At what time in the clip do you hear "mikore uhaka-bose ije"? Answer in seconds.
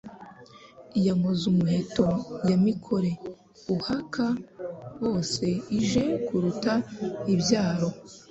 2.65-6.03